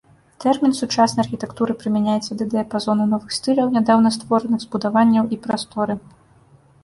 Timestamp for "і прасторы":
5.37-5.93